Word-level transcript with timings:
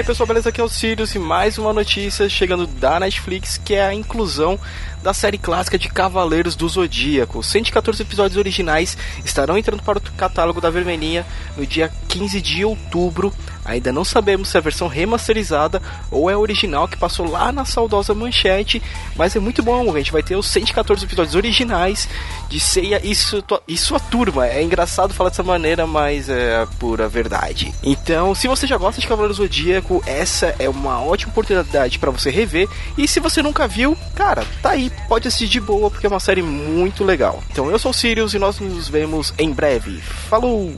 aí 0.00 0.02
pessoal, 0.02 0.26
beleza? 0.26 0.48
Aqui 0.48 0.60
é 0.60 0.64
o 0.64 0.68
Sirius 0.68 1.14
e 1.14 1.18
mais 1.18 1.56
uma 1.56 1.72
notícia 1.72 2.28
chegando 2.28 2.66
da 2.66 2.98
Netflix 2.98 3.58
que 3.58 3.74
é 3.74 3.86
a 3.86 3.94
inclusão 3.94 4.58
da 5.04 5.14
série 5.14 5.38
clássica 5.38 5.78
de 5.78 5.88
Cavaleiros 5.88 6.56
do 6.56 6.68
Zodíaco. 6.68 7.40
114 7.40 8.02
episódios 8.02 8.36
originais 8.36 8.98
estarão 9.24 9.56
entrando 9.56 9.84
para 9.84 9.98
o 9.98 10.02
catálogo 10.16 10.60
da 10.60 10.68
Vermelhinha 10.68 11.24
no 11.56 11.64
dia 11.64 11.92
15 12.08 12.40
de 12.40 12.64
outubro. 12.64 13.32
Ainda 13.70 13.92
não 13.92 14.04
sabemos 14.04 14.48
se 14.48 14.56
é 14.56 14.58
a 14.58 14.62
versão 14.62 14.88
remasterizada 14.88 15.80
ou 16.10 16.28
é 16.28 16.32
a 16.32 16.38
original 16.38 16.88
que 16.88 16.96
passou 16.96 17.30
lá 17.30 17.52
na 17.52 17.64
saudosa 17.64 18.12
manchete, 18.12 18.82
mas 19.14 19.36
é 19.36 19.38
muito 19.38 19.62
bom, 19.62 19.94
a 19.94 19.98
gente 19.98 20.10
vai 20.10 20.24
ter 20.24 20.34
os 20.34 20.46
114 20.48 21.04
episódios 21.04 21.36
originais 21.36 22.08
de 22.48 22.58
Seiya 22.58 23.00
e 23.04 23.14
sua, 23.14 23.44
e 23.68 23.78
sua 23.78 24.00
turma. 24.00 24.48
É 24.48 24.60
engraçado 24.60 25.14
falar 25.14 25.30
dessa 25.30 25.44
maneira, 25.44 25.86
mas 25.86 26.28
é 26.28 26.62
a 26.62 26.66
pura 26.66 27.08
verdade. 27.08 27.72
Então, 27.80 28.34
se 28.34 28.48
você 28.48 28.66
já 28.66 28.76
gosta 28.76 29.00
de 29.00 29.06
Cavaleiros 29.06 29.36
do 29.36 29.44
Zodíaco, 29.44 30.02
essa 30.04 30.52
é 30.58 30.68
uma 30.68 31.00
ótima 31.00 31.30
oportunidade 31.30 32.00
para 32.00 32.10
você 32.10 32.28
rever. 32.28 32.68
E 32.98 33.06
se 33.06 33.20
você 33.20 33.40
nunca 33.40 33.68
viu, 33.68 33.96
cara, 34.16 34.44
tá 34.60 34.70
aí, 34.70 34.90
pode 35.08 35.28
assistir 35.28 35.46
de 35.46 35.60
boa, 35.60 35.90
porque 35.90 36.06
é 36.06 36.10
uma 36.10 36.18
série 36.18 36.42
muito 36.42 37.04
legal. 37.04 37.40
Então, 37.52 37.70
eu 37.70 37.78
sou 37.78 37.92
o 37.92 37.94
Sirius 37.94 38.34
e 38.34 38.38
nós 38.40 38.58
nos 38.58 38.88
vemos 38.88 39.32
em 39.38 39.52
breve. 39.52 40.00
Falou! 40.28 40.74